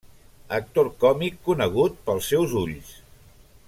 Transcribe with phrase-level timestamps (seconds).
[0.57, 2.95] Actor còmic conegut pels seus ulls.